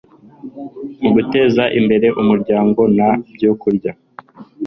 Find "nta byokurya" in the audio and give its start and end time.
2.95-3.91